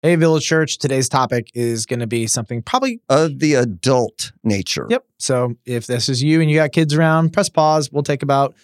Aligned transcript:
Hey, 0.00 0.14
Village 0.14 0.46
Church. 0.46 0.78
Today's 0.78 1.08
topic 1.08 1.50
is 1.54 1.84
going 1.84 1.98
to 1.98 2.06
be 2.06 2.28
something 2.28 2.62
probably. 2.62 3.00
Of 3.08 3.40
the 3.40 3.54
adult 3.54 4.30
nature. 4.44 4.86
Yep. 4.88 5.04
So 5.18 5.56
if 5.66 5.88
this 5.88 6.08
is 6.08 6.22
you 6.22 6.40
and 6.40 6.48
you 6.48 6.54
got 6.54 6.70
kids 6.70 6.94
around, 6.94 7.32
press 7.32 7.48
pause. 7.48 7.90
We'll 7.90 8.04
take 8.04 8.22
about 8.22 8.54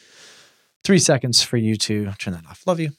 three 0.84 1.00
seconds 1.00 1.42
for 1.42 1.56
you 1.56 1.74
to 1.74 2.12
turn 2.20 2.34
that 2.34 2.46
off. 2.46 2.62
Love 2.68 2.78
you. 2.78 2.90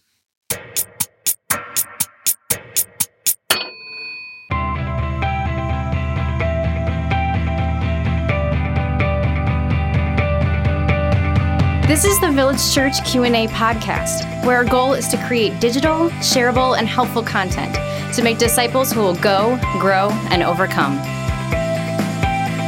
This 11.88 12.04
is 12.04 12.20
the 12.20 12.32
Village 12.34 12.74
Church 12.74 13.02
Q&A 13.06 13.48
podcast, 13.48 14.44
where 14.44 14.58
our 14.58 14.66
goal 14.66 14.94
is 14.94 15.08
to 15.08 15.26
create 15.26 15.58
digital, 15.62 16.10
shareable, 16.20 16.78
and 16.78 16.86
helpful 16.86 17.24
content 17.24 17.78
to 18.16 18.24
make 18.24 18.38
disciples 18.38 18.92
who 18.92 19.02
will 19.02 19.16
go, 19.16 19.60
grow, 19.80 20.10
and 20.32 20.42
overcome. 20.42 20.98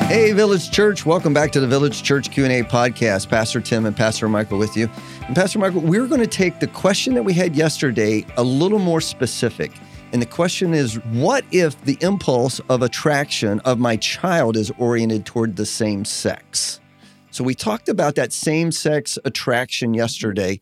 Hey, 0.07 0.31
Village 0.31 0.71
Church. 0.71 1.05
Welcome 1.05 1.33
back 1.33 1.51
to 1.51 1.59
the 1.59 1.67
Village 1.67 2.03
Church 2.03 2.31
Q&A 2.31 2.63
podcast. 2.63 3.29
Pastor 3.29 3.59
Tim 3.59 3.85
and 3.85 3.95
Pastor 3.95 4.29
Michael 4.29 4.57
with 4.57 4.75
you. 4.77 4.89
And 5.25 5.35
Pastor 5.35 5.59
Michael, 5.59 5.81
we're 5.81 6.07
going 6.07 6.21
to 6.21 6.27
take 6.27 6.59
the 6.59 6.67
question 6.67 7.13
that 7.13 7.23
we 7.23 7.33
had 7.33 7.55
yesterday 7.55 8.25
a 8.37 8.43
little 8.43 8.79
more 8.79 9.01
specific. 9.01 9.71
And 10.13 10.21
the 10.21 10.25
question 10.25 10.73
is, 10.73 10.95
what 11.05 11.43
if 11.51 11.81
the 11.83 11.97
impulse 12.01 12.61
of 12.69 12.81
attraction 12.81 13.59
of 13.61 13.79
my 13.79 13.97
child 13.97 14.55
is 14.55 14.71
oriented 14.77 15.25
toward 15.25 15.57
the 15.57 15.65
same 15.65 16.05
sex? 16.05 16.79
So 17.31 17.43
we 17.43 17.53
talked 17.53 17.89
about 17.89 18.15
that 18.15 18.31
same 18.31 18.71
sex 18.71 19.19
attraction 19.25 19.93
yesterday. 19.93 20.61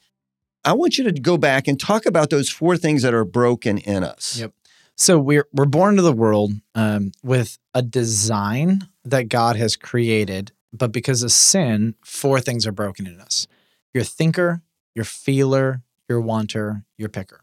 I 0.63 0.73
want 0.73 0.98
you 0.98 1.04
to 1.04 1.12
go 1.12 1.38
back 1.38 1.67
and 1.67 1.79
talk 1.79 2.07
about 2.07 2.31
those 2.31 2.49
four 2.49 2.77
things 2.77 3.04
that 3.04 3.13
are 3.13 3.26
broken 3.26 3.77
in 3.77 4.04
us. 4.04 4.40
Yep. 4.40 4.54
So 4.98 5.20
we're 5.20 5.48
we're 5.52 5.66
born 5.66 5.91
into 5.94 6.04
the 6.04 6.13
world 6.13 6.54
um, 6.73 7.12
with 7.23 7.58
a 7.73 7.81
design 7.81 8.88
that 9.04 9.27
God 9.29 9.55
has 9.57 9.76
created, 9.76 10.51
but 10.71 10.91
because 10.91 11.21
of 11.21 11.32
sin, 11.32 11.96
four 12.04 12.40
things 12.40 12.65
are 12.65 12.71
broken 12.71 13.05
in 13.05 13.20
us: 13.20 13.48
your 13.93 14.04
thinker, 14.04 14.62
your 14.93 15.05
feeler, 15.05 15.82
your 16.07 16.21
wanter, 16.21 16.84
your 16.98 17.10
picker. 17.10 17.41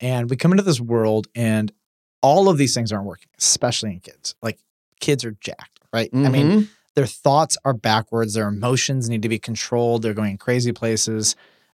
And 0.00 0.30
we 0.30 0.36
come 0.36 0.52
into 0.52 0.62
this 0.62 0.80
world, 0.80 1.26
and 1.34 1.72
all 2.22 2.48
of 2.48 2.58
these 2.58 2.74
things 2.74 2.92
aren't 2.92 3.06
working, 3.06 3.28
especially 3.38 3.92
in 3.92 4.00
kids. 4.00 4.34
Like 4.42 4.58
kids 5.00 5.24
are 5.24 5.36
jacked, 5.40 5.80
right? 5.92 6.10
I 6.14 6.28
mean, 6.28 6.50
Mhm. 6.50 6.68
their 6.94 7.06
thoughts 7.06 7.56
are 7.64 7.72
backwards. 7.74 8.34
Their 8.34 8.48
emotions 8.48 9.08
need 9.08 9.22
to 9.22 9.28
be 9.28 9.38
controlled. 9.38 10.02
They're 10.02 10.14
going 10.14 10.38
crazy 10.38 10.72
places. 10.72 11.34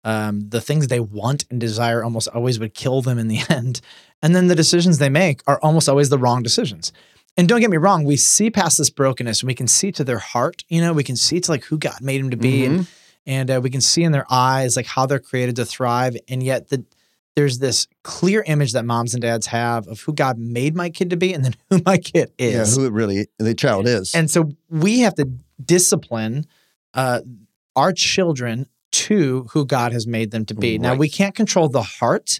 Um, 0.07 0.47
the 0.47 0.61
things 0.61 0.87
they 0.87 1.01
want 1.01 1.43
and 1.51 1.59
desire 1.59 2.01
almost 2.01 2.29
always 2.29 2.59
would 2.59 2.73
kill 2.73 3.01
them 3.01 3.19
in 3.19 3.27
the 3.27 3.41
end. 3.49 3.81
And 4.21 4.33
then 4.33 4.47
the 4.47 4.55
decisions 4.55 4.99
they 4.99 5.09
make 5.09 5.41
are 5.47 5.59
almost 5.61 5.89
always 5.89 6.07
the 6.07 6.17
wrong 6.17 6.43
decisions. 6.43 6.93
And 7.35 7.49
don't 7.49 7.59
get 7.59 7.69
me 7.69 7.75
wrong, 7.75 8.05
we 8.05 8.15
see 8.15 8.49
past 8.49 8.77
this 8.77 8.89
brokenness 8.89 9.41
and 9.41 9.47
we 9.47 9.53
can 9.53 9.67
see 9.67 9.91
to 9.91 10.05
their 10.05 10.17
heart, 10.17 10.63
you 10.69 10.79
know, 10.79 10.93
we 10.93 11.03
can 11.03 11.17
see 11.17 11.41
to 11.41 11.51
like 11.51 11.65
who 11.65 11.77
God 11.77 11.99
made 11.99 12.21
them 12.21 12.29
to 12.29 12.37
be. 12.37 12.63
And, 12.63 12.87
and 13.25 13.51
uh, 13.51 13.59
we 13.61 13.69
can 13.69 13.81
see 13.81 14.03
in 14.03 14.13
their 14.13 14.25
eyes 14.29 14.77
like 14.77 14.85
how 14.85 15.07
they're 15.07 15.19
created 15.19 15.57
to 15.57 15.65
thrive. 15.65 16.15
And 16.29 16.41
yet 16.41 16.69
the, 16.69 16.85
there's 17.35 17.59
this 17.59 17.87
clear 18.03 18.45
image 18.47 18.71
that 18.71 18.85
moms 18.85 19.13
and 19.13 19.21
dads 19.21 19.47
have 19.47 19.89
of 19.89 19.99
who 19.99 20.13
God 20.13 20.39
made 20.39 20.73
my 20.73 20.89
kid 20.89 21.09
to 21.09 21.17
be 21.17 21.33
and 21.33 21.43
then 21.43 21.55
who 21.69 21.81
my 21.85 21.97
kid 21.97 22.31
yeah, 22.37 22.61
is. 22.61 22.77
who 22.77 22.85
it 22.85 22.93
really 22.93 23.27
the 23.39 23.53
child 23.53 23.85
is. 23.85 24.15
And 24.15 24.31
so 24.31 24.51
we 24.69 25.01
have 25.01 25.15
to 25.15 25.29
discipline 25.63 26.45
uh, 26.93 27.19
our 27.75 27.91
children 27.91 28.67
to 29.05 29.47
who 29.51 29.65
God 29.65 29.91
has 29.93 30.07
made 30.07 30.31
them 30.31 30.45
to 30.45 30.55
be. 30.55 30.77
Now, 30.79 30.95
we 30.95 31.07
can't 31.09 31.35
control 31.35 31.69
the 31.69 31.83
heart, 31.83 32.39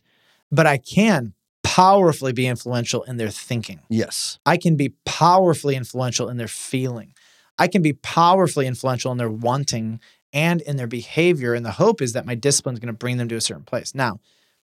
but 0.52 0.66
I 0.66 0.78
can 0.78 1.34
powerfully 1.64 2.34
be 2.34 2.48
influential 2.48 3.04
in 3.04 3.18
their 3.18 3.30
thinking. 3.30 3.82
yes. 3.90 4.40
I 4.46 4.58
can 4.58 4.76
be 4.76 4.90
powerfully 5.06 5.76
influential 5.76 6.30
in 6.30 6.38
their 6.38 6.48
feeling. 6.48 7.14
I 7.60 7.68
can 7.68 7.82
be 7.82 7.94
powerfully 7.94 8.66
influential 8.66 9.12
in 9.12 9.18
their 9.18 9.30
wanting 9.30 10.00
and 10.34 10.62
in 10.62 10.78
their 10.78 10.88
behavior. 10.88 11.54
And 11.54 11.66
the 11.66 11.72
hope 11.72 12.02
is 12.02 12.14
that 12.14 12.26
my 12.26 12.34
discipline 12.36 12.74
is 12.74 12.80
going 12.80 12.88
to 12.94 12.98
bring 12.98 13.18
them 13.18 13.28
to 13.30 13.36
a 13.36 13.42
certain 13.42 13.64
place. 13.66 13.94
Now, 13.94 14.20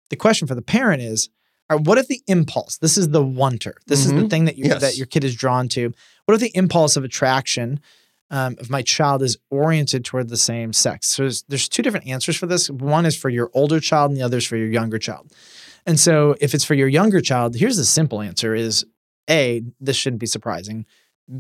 the 0.09 0.17
question 0.17 0.49
for 0.49 0.55
the 0.55 0.63
parent 0.63 1.03
is, 1.03 1.29
right, 1.71 1.81
what 1.81 1.99
if 1.99 2.09
the 2.09 2.23
impulse, 2.27 2.79
this 2.79 2.97
is 2.97 3.11
the 3.11 3.23
wanter, 3.25 3.75
this 3.87 4.07
is 4.07 4.13
the 4.15 4.23
Mhm. 4.23 4.31
thing 4.31 4.45
that 4.47 4.57
you 4.57 4.65
Yes. 4.67 4.81
that 4.81 4.97
your 4.97 5.07
kid 5.07 5.25
is 5.25 5.35
drawn 5.35 5.69
to. 5.71 5.93
What 6.25 6.35
if 6.35 6.41
the 6.41 6.57
impulse 6.57 6.97
of 6.97 7.05
attraction 7.05 7.81
um, 8.33 8.57
of 8.59 8.69
my 8.69 8.83
child 8.83 9.23
is 9.23 9.37
oriented 9.51 10.05
toward 10.05 10.29
the 10.29 10.37
same 10.37 10.73
sex? 10.73 11.11
So 11.11 11.23
there's, 11.23 11.45
there's 11.45 11.69
two 11.69 11.83
different 11.83 12.09
answers 12.09 12.37
for 12.37 12.47
this. 12.47 12.69
One 12.69 13.07
is 13.07 13.17
for 13.17 13.29
your 13.29 13.51
older 13.55 13.79
child, 13.79 14.11
and 14.11 14.19
the 14.19 14.25
other 14.25 14.39
is 14.39 14.47
for 14.47 14.57
your 14.57 14.69
younger 14.69 14.99
child. 14.99 15.33
And 15.87 16.01
so 16.01 16.35
if 16.41 16.55
it's 16.55 16.65
for 16.65 16.75
your 16.75 16.89
younger 16.89 17.21
child, 17.21 17.55
here's 17.57 17.77
the 17.77 17.85
simple 17.85 18.21
answer 18.21 18.55
is 18.55 18.85
A, 19.31 19.63
this 19.81 19.97
shouldn't 19.97 20.21
be 20.21 20.27
surprising. 20.27 20.87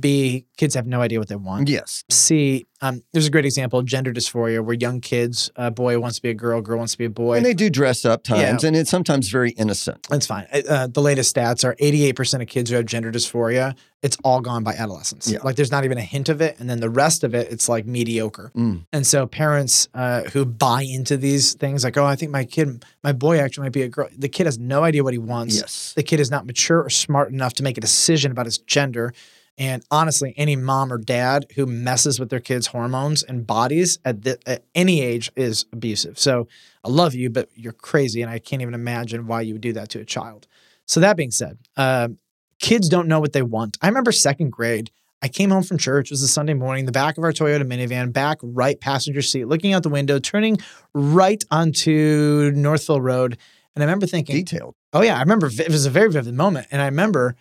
B, 0.01 0.47
kids 0.57 0.75
have 0.75 0.87
no 0.87 1.01
idea 1.01 1.19
what 1.19 1.29
they 1.29 1.37
want. 1.37 1.69
Yes. 1.69 2.05
C, 2.11 2.67
um, 2.81 3.03
there's 3.13 3.27
a 3.27 3.31
great 3.31 3.45
example 3.45 3.79
of 3.79 3.85
gender 3.87 4.13
dysphoria 4.13 4.65
where 4.65 4.75
young 4.75 5.01
kids, 5.01 5.51
a 5.57 5.71
boy 5.71 5.99
wants 5.99 6.17
to 6.17 6.23
be 6.23 6.31
a 6.31 6.35
girl, 6.35 6.61
girl 6.61 6.79
wants 6.79 6.93
to 6.93 6.99
be 6.99 7.05
a 7.05 7.11
boy. 7.11 7.37
And 7.37 7.47
they 7.47 7.55
do 7.55 7.71
dress 7.71 8.05
up 8.05 8.25
times, 8.25 8.63
Yeah. 8.63 8.69
and 8.69 8.77
it's 8.77 8.91
sometimes 8.91 9.29
very 9.29 9.51
innocent. 9.51 10.07
That's 10.09 10.27
fine. 10.27 10.47
Uh, 10.69 10.89
the 10.89 11.01
latest 11.03 11.35
stats 11.35 11.65
are 11.65 11.75
88% 11.77 12.43
of 12.43 12.49
kids 12.49 12.71
who 12.71 12.77
have 12.77 12.87
gender 12.87 13.13
dysphoria, 13.13 13.77
it's 14.03 14.17
all 14.25 14.41
gone 14.41 14.65
by 14.65 14.73
adolescence. 14.73 15.31
Yeah. 15.31 15.39
Like 15.45 15.55
there's 15.55 15.71
not 15.71 15.85
even 15.85 15.97
a 15.97 16.03
hint 16.03 16.29
of 16.29 16.41
it. 16.41 16.59
And 16.59 16.69
then 16.69 16.81
the 16.81 16.91
rest 16.91 17.23
of 17.23 17.35
it, 17.35 17.53
it's 17.53 17.69
like 17.69 17.87
mediocre. 17.87 18.51
Mm. 18.57 18.85
And 18.93 19.07
so 19.07 19.27
parents 19.27 19.89
uh, 19.95 20.23
who 20.33 20.45
buy 20.45 20.83
into 20.83 21.17
these 21.17 21.55
things, 21.55 21.85
like, 21.85 21.97
oh, 21.97 22.05
I 22.05 22.17
think 22.17 22.33
my 22.33 22.45
kid, 22.45 22.85
my 23.05 23.13
boy 23.13 23.39
actually 23.39 23.67
might 23.67 23.73
be 23.73 23.83
a 23.83 23.89
girl. 23.89 24.09
The 24.17 24.29
kid 24.29 24.47
has 24.47 24.59
no 24.59 24.83
idea 24.83 25.05
what 25.05 25.13
he 25.13 25.19
wants. 25.19 25.57
Yes. 25.57 25.93
The 25.95 26.03
kid 26.03 26.19
is 26.19 26.31
not 26.33 26.47
mature 26.47 26.83
or 26.83 26.91
smart 26.91 27.31
enough 27.31 27.53
to 27.55 27.63
make 27.63 27.79
a 27.79 27.81
decision 27.81 28.33
about 28.33 28.47
his 28.47 28.59
gender. 28.59 29.13
And 29.59 29.85
honestly, 29.91 30.35
any 30.37 30.57
mom 30.57 30.93
or 30.93 30.99
dad 30.99 31.47
who 31.55 31.67
messes 31.67 32.19
with 32.19 32.31
their 32.31 32.41
kids' 32.41 32.69
hormones 32.69 33.23
and 33.23 33.47
bodies 33.47 33.99
at, 34.05 34.23
the, 34.23 34.39
at 34.47 34.65
any 34.75 35.03
age 35.03 35.31
is 35.37 35.67
abusive. 35.73 36.19
So 36.19 36.49
I 36.85 36.89
love 36.89 37.15
you, 37.15 37.29
but 37.31 37.51
you're 37.55 37.73
crazy. 37.73 38.23
And 38.23 38.31
I 38.31 38.39
can't 38.39 38.63
even 38.63 38.75
imagine 38.75 39.27
why 39.27 39.43
you 39.43 39.55
would 39.55 39.63
do 39.63 39.75
that 39.75 39.91
to 39.91 40.01
a 40.01 40.05
child. 40.05 40.47
So 40.87 41.01
that 41.01 41.17
being 41.17 41.31
said, 41.31 41.59
um, 41.77 42.19
kids 42.61 42.89
don't 42.89 43.09
know 43.09 43.21
what 43.21 43.35
they 43.35 43.43
want. 43.43 43.77
I 43.83 43.89
remember 43.89 44.11
second 44.11 44.51
grade. 44.51 44.91
I 45.23 45.29
came 45.29 45.51
home 45.51 45.63
from 45.63 45.79
church. 45.79 46.11
It 46.11 46.15
was 46.15 46.23
a 46.23 46.29
Sunday 46.29 46.55
morning. 46.55 46.87
The 46.87 46.93
back 46.93 47.17
of 47.17 47.23
our 47.23 47.33
Toyota 47.33 47.63
minivan, 47.63 48.13
back 48.13 48.39
right 48.43 48.81
passenger 48.81 49.23
seat, 49.23 49.45
looking 49.45 49.73
out 49.73 49.85
the 49.85 49.89
window, 49.89 50.19
turning 50.19 50.59
right 50.95 51.45
onto 51.51 52.51
Northville 52.55 53.01
Road. 53.01 53.39
And 53.77 53.83
I 53.83 53.87
remember 53.87 54.07
thinking, 54.07 54.35
Detailed. 54.35 54.75
Oh 54.93 55.03
yeah, 55.03 55.17
I 55.17 55.21
remember 55.21 55.47
it 55.47 55.69
was 55.69 55.87
a 55.87 55.91
very 55.91 56.11
vivid 56.11 56.35
moment, 56.35 56.67
and 56.71 56.83
I 56.83 56.87
remember, 56.87 57.37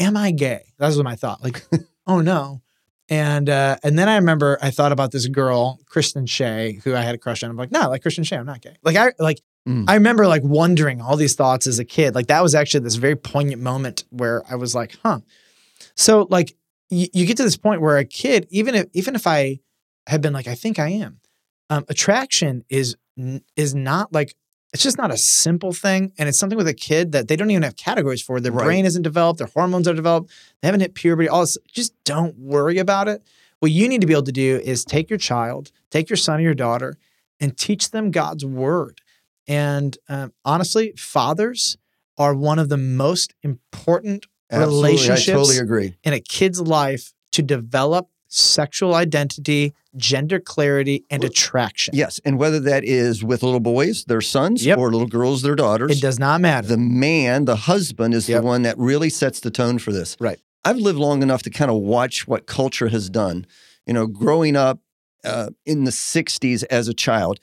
am 0.00 0.16
I 0.16 0.32
gay? 0.32 0.72
That 0.78 0.88
was 0.88 1.00
my 1.02 1.14
thought. 1.14 1.42
Like, 1.42 1.64
oh 2.06 2.20
no. 2.20 2.62
And 3.08 3.48
uh, 3.48 3.76
and 3.82 3.98
then 3.98 4.08
I 4.08 4.16
remember 4.16 4.58
I 4.62 4.70
thought 4.70 4.92
about 4.92 5.10
this 5.10 5.26
girl, 5.26 5.80
Kristen 5.86 6.26
Shea, 6.26 6.80
who 6.84 6.94
I 6.94 7.00
had 7.02 7.14
a 7.14 7.18
crush 7.18 7.42
on. 7.42 7.50
I'm 7.50 7.56
like, 7.56 7.72
no, 7.72 7.88
like 7.88 8.02
Kristen 8.02 8.24
Shea, 8.24 8.36
I'm 8.36 8.46
not 8.46 8.60
gay. 8.62 8.76
Like 8.82 8.96
I 8.96 9.12
like 9.18 9.40
Mm. 9.68 9.84
I 9.88 9.94
remember 9.94 10.26
like 10.26 10.42
wondering 10.42 11.02
all 11.02 11.16
these 11.16 11.34
thoughts 11.34 11.66
as 11.66 11.78
a 11.78 11.84
kid. 11.84 12.14
Like 12.14 12.28
that 12.28 12.42
was 12.42 12.54
actually 12.54 12.80
this 12.80 12.94
very 12.94 13.14
poignant 13.14 13.60
moment 13.60 14.04
where 14.08 14.42
I 14.50 14.54
was 14.54 14.74
like, 14.74 14.96
huh. 15.02 15.20
So 15.94 16.26
like 16.30 16.56
y- 16.90 17.10
you 17.12 17.26
get 17.26 17.36
to 17.36 17.42
this 17.42 17.58
point 17.58 17.82
where 17.82 17.98
a 17.98 18.04
kid, 18.04 18.46
even 18.50 18.74
if 18.74 18.86
even 18.94 19.14
if 19.14 19.26
I 19.26 19.60
had 20.06 20.22
been 20.22 20.32
like, 20.32 20.48
I 20.48 20.54
think 20.54 20.78
I 20.78 20.88
am, 20.88 21.20
um, 21.68 21.84
attraction 21.88 22.64
is 22.70 22.96
is 23.54 23.74
not 23.74 24.12
like 24.14 24.34
it's 24.72 24.82
just 24.82 24.98
not 24.98 25.10
a 25.10 25.16
simple 25.16 25.72
thing, 25.72 26.12
and 26.18 26.28
it's 26.28 26.38
something 26.38 26.56
with 26.56 26.68
a 26.68 26.74
kid 26.74 27.12
that 27.12 27.28
they 27.28 27.36
don't 27.36 27.50
even 27.50 27.62
have 27.62 27.76
categories 27.76 28.22
for. 28.22 28.40
Their 28.40 28.52
Right. 28.52 28.64
brain 28.64 28.84
isn't 28.86 29.02
developed, 29.02 29.38
their 29.38 29.48
hormones 29.48 29.88
are 29.88 29.94
developed, 29.94 30.30
they 30.62 30.68
haven't 30.68 30.80
hit 30.80 30.94
puberty. 30.94 31.28
All 31.28 31.40
this, 31.40 31.58
just 31.72 31.92
don't 32.04 32.36
worry 32.38 32.78
about 32.78 33.08
it. 33.08 33.22
What 33.58 33.72
you 33.72 33.88
need 33.88 34.00
to 34.00 34.06
be 34.06 34.12
able 34.12 34.22
to 34.24 34.32
do 34.32 34.60
is 34.64 34.84
take 34.84 35.10
your 35.10 35.18
child, 35.18 35.70
take 35.90 36.08
your 36.08 36.16
son 36.16 36.38
or 36.40 36.42
your 36.42 36.54
daughter, 36.54 36.96
and 37.40 37.56
teach 37.56 37.90
them 37.90 38.10
God's 38.10 38.44
word. 38.44 39.00
And 39.46 39.98
um, 40.08 40.32
honestly, 40.44 40.92
fathers 40.96 41.76
are 42.16 42.34
one 42.34 42.58
of 42.58 42.68
the 42.68 42.76
most 42.76 43.34
important 43.42 44.26
Absolutely. 44.50 44.82
relationships 44.90 45.28
I 45.28 45.32
totally 45.32 45.58
agree. 45.58 45.94
in 46.04 46.12
a 46.12 46.20
kid's 46.20 46.60
life 46.60 47.12
to 47.32 47.42
develop 47.42 48.08
sexual 48.30 48.94
identity, 48.94 49.74
gender 49.96 50.38
clarity, 50.38 51.04
and 51.10 51.24
attraction. 51.24 51.94
Yes. 51.96 52.20
And 52.24 52.38
whether 52.38 52.60
that 52.60 52.84
is 52.84 53.22
with 53.24 53.42
little 53.42 53.60
boys, 53.60 54.04
their 54.04 54.20
sons, 54.20 54.64
Yep. 54.64 54.78
or 54.78 54.90
little 54.92 55.08
girls, 55.08 55.42
their 55.42 55.56
daughters, 55.56 55.90
It 55.98 56.00
does 56.00 56.18
not 56.18 56.40
matter. 56.40 56.68
the 56.68 56.76
man, 56.78 57.44
the 57.44 57.56
husband, 57.56 58.14
is 58.14 58.28
Yep. 58.28 58.40
the 58.42 58.46
one 58.46 58.62
that 58.62 58.78
really 58.78 59.10
sets 59.10 59.40
the 59.40 59.50
tone 59.50 59.78
for 59.80 59.92
this. 59.92 60.16
Right. 60.20 60.38
I've 60.64 60.76
lived 60.78 60.98
long 60.98 61.22
enough 61.22 61.42
to 61.42 61.50
kind 61.50 61.70
of 61.70 61.78
watch 61.78 62.28
what 62.28 62.46
culture 62.46 62.88
has 62.88 63.10
done. 63.10 63.46
You 63.86 63.94
know, 63.94 64.06
growing 64.06 64.54
up 64.56 64.78
uh, 65.24 65.50
in 65.66 65.84
the 65.84 65.90
60s 65.92 66.62
as 66.64 66.86
a 66.88 66.94
child, 66.94 67.40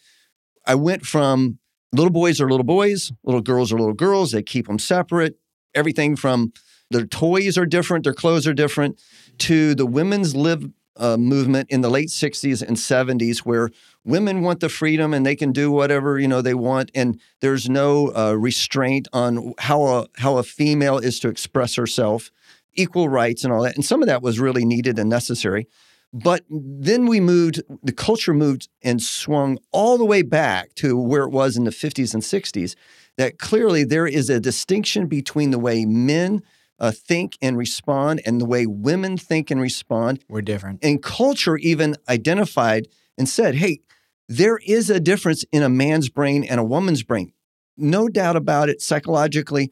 I 0.66 0.75
went 0.75 1.06
from 1.06 1.60
little 1.94 2.12
boys 2.12 2.39
are 2.42 2.50
little 2.50 2.63
boys, 2.63 3.12
little 3.24 3.42
girls 3.42 3.72
are 3.74 3.78
little 3.78 3.94
girls. 3.94 4.31
They 4.31 4.42
keep 4.42 4.68
them 4.68 4.80
separate. 4.80 5.38
Everything 5.75 6.16
from 6.16 6.54
their 6.89 7.06
toys 7.06 7.57
are 7.57 7.66
different, 7.66 8.04
their 8.06 8.13
clothes 8.13 8.48
are 8.48 8.54
different, 8.54 9.00
to 9.39 9.75
the 9.75 9.86
women's 9.86 10.36
lib 10.36 10.72
uh, 10.98 11.18
movement 11.18 11.70
in 11.70 11.82
the 11.82 11.90
late 11.90 12.10
60s 12.10 12.62
and 12.62 12.78
70s 12.78 13.40
where 13.40 13.70
women 14.04 14.42
want 14.42 14.60
the 14.60 14.70
freedom 14.70 15.14
and 15.14 15.26
they 15.26 15.36
can 15.36 15.52
do 15.52 15.72
whatever 15.72 16.20
you 16.20 16.28
know 16.28 16.42
they 16.42 16.54
want. 16.54 16.92
And 16.96 17.20
there's 17.42 17.70
no 17.70 18.14
uh, 18.16 18.34
restraint 18.34 19.08
on 19.14 19.54
how 19.60 19.84
a 19.84 20.08
how 20.18 20.38
a 20.38 20.44
female 20.44 20.98
is 20.98 21.20
to 21.20 21.30
express 21.30 21.76
herself 21.76 22.32
equal 22.74 23.10
rights 23.10 23.44
and 23.44 23.52
all 23.52 23.64
that. 23.64 23.76
And 23.76 23.86
some 23.86 24.02
of 24.02 24.08
that 24.08 24.22
was 24.22 24.40
really 24.40 24.66
needed 24.66 25.00
and 25.00 25.10
necessary. 25.10 25.68
But 26.14 26.46
then 26.50 27.06
we 27.06 27.20
moved 27.20 27.62
the 27.84 27.92
culture 27.92 28.34
moved 28.34 28.70
and 28.82 29.02
swung 29.02 29.60
all 29.72 29.98
the 29.98 30.06
way 30.06 30.22
back 30.22 30.74
to 30.76 30.98
where 30.98 31.24
it 31.24 31.32
was 31.32 31.58
in 31.58 31.66
the 31.66 31.72
50s 31.72 32.14
and 32.14 32.24
60s 32.24 32.76
that 33.18 33.40
clearly 33.40 33.84
there 33.84 34.08
is 34.08 34.30
a 34.30 34.40
distinction 34.40 35.08
between 35.08 35.52
the 35.52 35.60
way 35.60 35.86
men 35.86 36.42
uh, 36.79 36.91
think 36.91 37.38
and 37.41 37.57
respond 37.57 38.21
and 38.25 38.39
the 38.39 38.45
way 38.45 38.65
women 38.65 39.18
think 39.18 39.50
and 39.51 39.59
respond. 39.62 40.24
We're 40.29 40.41
different. 40.41 40.83
And 40.83 41.01
culture 41.01 41.57
even 41.57 41.95
identified 42.07 42.88
and 43.18 43.27
said, 43.27 43.56
hey, 43.56 43.81
there 44.29 44.57
is 44.65 44.89
a 44.89 45.00
difference 45.00 45.45
in 45.51 45.63
a 45.63 45.69
man's 45.69 46.09
brain 46.09 46.44
and 46.44 46.59
a 46.59 46.63
woman's 46.63 47.03
brain. 47.03 47.33
No 47.77 48.07
doubt 48.07 48.35
about 48.35 48.69
it. 48.69 48.81
Psychologically, 48.81 49.71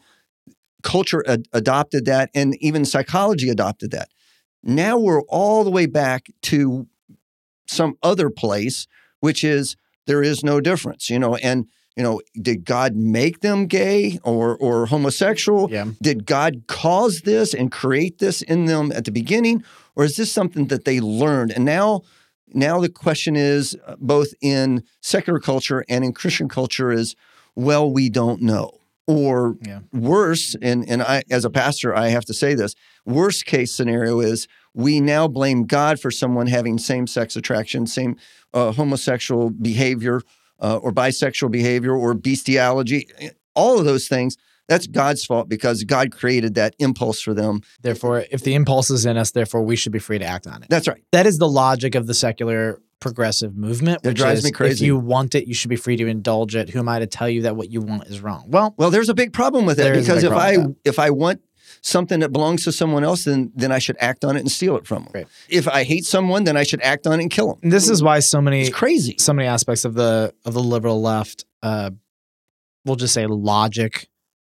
culture 0.83 1.23
ad- 1.27 1.47
adopted 1.51 2.05
that, 2.05 2.29
and 2.33 2.55
even 2.61 2.85
psychology 2.85 3.49
adopted 3.49 3.91
that. 3.91 4.09
Now 4.63 4.97
we're 4.97 5.23
all 5.23 5.63
the 5.63 5.71
way 5.71 5.85
back 5.85 6.27
to 6.43 6.87
some 7.67 7.97
other 8.01 8.29
place, 8.29 8.87
which 9.19 9.43
is 9.43 9.75
there 10.07 10.23
is 10.23 10.43
no 10.43 10.61
difference, 10.61 11.09
you 11.09 11.19
know, 11.19 11.35
and 11.35 11.67
you 11.95 12.03
know, 12.03 12.21
did 12.41 12.65
God 12.65 12.95
make 12.95 13.39
them 13.39 13.67
gay 13.67 14.19
or 14.23 14.57
or 14.57 14.87
homosexual? 14.87 15.71
Yeah. 15.71 15.85
Did 16.01 16.25
God 16.25 16.63
cause 16.67 17.21
this 17.21 17.53
and 17.53 17.71
create 17.71 18.19
this 18.19 18.41
in 18.41 18.65
them 18.65 18.91
at 18.91 19.05
the 19.05 19.11
beginning, 19.11 19.63
or 19.95 20.03
is 20.03 20.17
this 20.17 20.31
something 20.31 20.67
that 20.67 20.85
they 20.85 20.99
learned? 20.99 21.51
And 21.51 21.63
now, 21.63 22.01
now 22.53 22.79
the 22.81 22.89
question 22.89 23.35
is, 23.35 23.77
uh, 23.85 23.95
both 23.99 24.27
in 24.41 24.83
secular 25.01 25.39
culture 25.39 25.85
and 25.87 26.03
in 26.03 26.11
Christian 26.13 26.49
culture, 26.49 26.91
is 26.91 27.15
well, 27.55 27.89
we 27.89 28.09
don't 28.09 28.41
know. 28.41 28.71
Or 29.07 29.55
Yeah. 29.65 29.79
worse, 29.93 30.55
and 30.61 30.83
and 30.89 31.01
I 31.01 31.23
as 31.29 31.45
a 31.45 31.49
pastor, 31.49 31.95
I 31.95 32.09
have 32.09 32.25
to 32.25 32.33
say 32.33 32.55
this: 32.55 32.75
worst 33.05 33.45
case 33.45 33.71
scenario 33.71 34.19
is 34.19 34.47
we 34.73 34.99
now 34.99 35.27
blame 35.27 35.63
God 35.63 35.99
for 35.99 36.11
someone 36.11 36.47
having 36.47 36.77
same 36.77 37.07
sex 37.07 37.35
attraction, 37.37 37.87
same 37.87 38.17
uh, 38.53 38.71
homosexual 38.73 39.51
behavior 39.51 40.21
uh, 40.59 40.77
or 40.77 40.91
bisexual 40.91 41.51
behavior 41.51 41.95
or 41.95 42.13
bestiality, 42.13 43.07
all 43.55 43.79
of 43.79 43.85
those 43.85 44.07
things, 44.07 44.37
that's 44.67 44.87
God's 44.87 45.23
fault 45.23 45.47
because 45.47 45.83
God 45.83 46.11
created 46.11 46.55
that 46.55 46.75
impulse 46.79 47.21
for 47.21 47.33
them. 47.33 47.61
Therefore, 47.81 48.25
if 48.31 48.43
the 48.43 48.55
impulse 48.55 48.89
is 48.89 49.05
in 49.05 49.17
us, 49.17 49.31
therefore 49.31 49.61
we 49.61 49.75
should 49.75 49.91
be 49.91 49.99
free 49.99 50.17
to 50.17 50.25
act 50.25 50.47
on 50.47 50.63
it. 50.63 50.69
That's 50.69 50.87
right. 50.87 51.03
That 51.11 51.27
is 51.27 51.37
the 51.37 51.47
logic 51.47 51.95
of 51.95 52.07
the 52.07 52.13
secular 52.13 52.81
progressive 52.99 53.55
movement. 53.55 54.01
That 54.01 54.09
which 54.11 54.17
drives 54.17 54.43
is, 54.43 54.59
me 54.59 54.67
If 54.67 54.81
you 54.81 54.97
want 54.97 55.35
it, 55.35 55.47
you 55.47 55.53
should 55.53 55.69
be 55.69 55.75
free 55.75 55.97
to 55.97 56.07
indulge 56.07 56.55
it. 56.55 56.69
Who 56.69 56.79
am 56.79 56.89
I 56.89 56.99
to 56.99 57.07
tell 57.07 57.29
you 57.29 57.43
that 57.43 57.55
what 57.55 57.69
you 57.69 57.81
want 57.81 58.07
is 58.07 58.21
wrong? 58.21 58.45
Well, 58.47 58.73
Well, 58.77 58.89
there's 58.89 59.09
a 59.09 59.13
big 59.13 59.33
problem 59.33 59.65
with 59.65 59.77
that 59.77 59.83
There 59.83 59.93
is 59.93 60.09
a 60.09 60.13
because 60.13 60.23
if 60.23 60.31
I 60.31 60.57
if 60.83 60.97
I 60.97 61.11
want 61.11 61.41
something 61.87 62.19
that 62.21 62.31
belongs 62.31 62.63
to 62.63 62.71
someone 62.71 63.03
else, 63.03 63.25
then 63.25 63.51
then 63.55 63.71
I 63.71 63.79
should 63.79 63.97
act 63.99 64.25
on 64.25 64.35
it 64.35 64.39
and 64.39 64.51
steal 64.51 64.75
it 64.75 64.87
from 64.87 65.03
them. 65.03 65.11
Right. 65.13 65.27
If 65.49 65.67
I 65.67 65.83
hate 65.83 66.05
someone, 66.05 66.43
then 66.43 66.57
I 66.57 66.63
should 66.63 66.81
act 66.81 67.05
on 67.07 67.19
it 67.19 67.23
and 67.23 67.31
kill 67.31 67.53
them. 67.53 67.69
this 67.69 67.89
is 67.89 68.01
why 68.01 68.19
so 68.21 68.41
many 68.41 68.61
It's 68.61 68.75
crazy. 68.75 69.15
so 69.19 69.33
many 69.33 69.47
aspects 69.47 69.85
of 69.85 69.93
the 69.93 70.33
of 70.45 70.53
the 70.53 70.63
liberal 70.63 71.01
left 71.01 71.45
uh 71.63 71.91
we'll 72.85 72.95
just 72.95 73.13
say 73.13 73.25
logic 73.27 74.07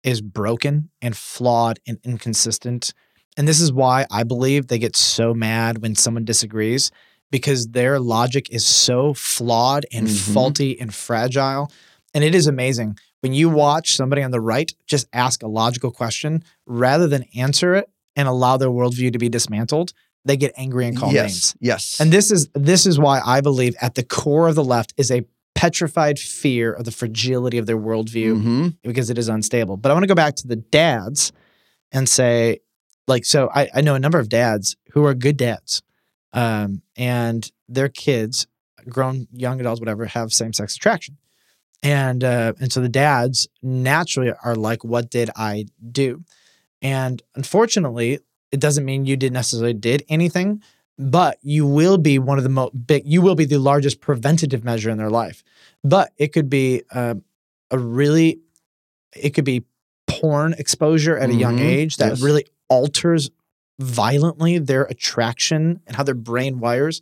is 0.04 0.20
broken 0.20 0.90
and 1.00 1.16
flawed 1.16 1.78
and 1.86 1.98
inconsistent 2.04 2.92
and 3.36 3.46
this 3.48 3.60
is 3.60 3.72
why 3.72 4.04
i 4.10 4.22
believe 4.24 4.66
they 4.66 4.78
get 4.78 4.96
so 4.96 5.32
mad 5.34 5.78
when 5.82 5.94
someone 5.94 6.24
disagrees 6.24 6.90
because 7.30 7.68
their 7.68 7.98
logic 8.00 8.48
is 8.50 8.64
so 8.66 9.14
flawed 9.14 9.84
and 9.92 10.06
Mhm. 10.08 10.32
faulty 10.34 10.80
and 10.80 10.94
fragile 10.94 11.70
and 12.14 12.24
it 12.24 12.34
is 12.34 12.46
amazing 12.46 12.98
when 13.22 13.32
you 13.32 13.48
watch 13.48 13.94
somebody 13.96 14.22
on 14.22 14.30
the 14.30 14.40
right 14.40 14.72
just 14.86 15.06
ask 15.12 15.42
a 15.42 15.48
logical 15.48 15.90
question 15.90 16.42
rather 16.66 17.08
than 17.08 17.24
answer 17.36 17.74
it 17.74 17.88
and 18.14 18.28
allow 18.28 18.56
their 18.56 18.68
worldview 18.68 19.12
to 19.12 19.18
be 19.18 19.28
dismantled 19.28 19.92
they 20.24 20.36
get 20.36 20.52
angry 20.56 20.86
and 20.86 20.96
call 20.96 21.10
names 21.10 21.54
yes. 21.58 21.96
Yes. 21.96 22.00
and 22.00 22.12
this 22.12 22.30
is 22.30 22.48
this 22.54 22.86
is 22.86 22.98
why 22.98 23.20
I 23.24 23.40
believe 23.40 23.74
at 23.80 23.94
the 23.96 24.02
core 24.04 24.46
of 24.48 24.54
the 24.54 24.62
left 24.64 24.92
is 24.96 25.10
a 25.10 25.24
petrified 25.54 26.18
fear 26.18 26.72
of 26.72 26.84
the 26.84 26.90
fragility 26.90 27.58
of 27.58 27.66
their 27.66 27.76
worldview 27.78 28.40
Mhm. 28.42 28.76
because 28.82 29.10
it 29.10 29.18
is 29.18 29.28
unstable. 29.28 29.76
But 29.76 29.90
I 29.90 29.94
want 29.94 30.02
to 30.04 30.08
go 30.08 30.14
back 30.14 30.34
to 30.36 30.48
the 30.48 30.56
dads 30.56 31.30
and 31.92 32.08
say, 32.08 32.60
like, 33.06 33.24
so 33.24 33.50
I, 33.54 33.68
I 33.74 33.80
know 33.82 33.94
a 33.94 34.00
number 34.00 34.18
of 34.18 34.28
dads 34.28 34.76
who 34.92 35.04
are 35.04 35.14
good 35.14 35.36
dads, 35.36 35.82
um, 36.32 36.82
and 36.96 37.48
their 37.68 37.88
kids, 37.88 38.46
grown 38.88 39.28
young 39.32 39.60
adults, 39.60 39.80
whatever, 39.80 40.06
have 40.06 40.32
same 40.32 40.52
sex 40.52 40.74
attraction, 40.76 41.18
and 41.82 42.22
uh, 42.24 42.52
and 42.60 42.72
so 42.72 42.80
the 42.80 42.88
dads 42.88 43.48
naturally 43.62 44.32
are 44.44 44.54
like, 44.54 44.84
what 44.84 45.10
did 45.10 45.30
I 45.36 45.66
do? 45.90 46.24
And 46.80 47.22
unfortunately, 47.34 48.18
it 48.50 48.60
doesn't 48.60 48.84
mean 48.84 49.06
you 49.06 49.16
didn't 49.16 49.34
necessarily 49.34 49.74
did 49.74 50.04
anything, 50.08 50.62
but 50.98 51.38
you 51.42 51.66
will 51.66 51.98
be 51.98 52.18
one 52.18 52.38
of 52.38 52.44
the 52.44 52.50
most 52.50 52.72
big. 52.86 53.02
You 53.06 53.22
will 53.22 53.34
be 53.34 53.44
the 53.44 53.58
largest 53.58 54.00
preventative 54.00 54.64
measure 54.64 54.90
in 54.90 54.98
their 54.98 55.10
life. 55.10 55.42
But 55.84 56.12
it 56.16 56.28
could 56.32 56.48
be 56.50 56.82
um, 56.92 57.22
a 57.70 57.78
really, 57.78 58.40
it 59.16 59.30
could 59.30 59.44
be 59.44 59.64
porn 60.06 60.54
exposure 60.58 61.16
at 61.18 61.30
a 61.30 61.34
young 61.34 61.58
Mhm. 61.58 61.62
age 61.62 61.96
that 61.96 62.10
Yes. 62.10 62.20
really 62.20 62.46
alters 62.68 63.30
violently 63.78 64.58
their 64.58 64.84
attraction 64.84 65.80
and 65.86 65.96
how 65.96 66.02
their 66.02 66.14
brain 66.14 66.60
wires 66.60 67.00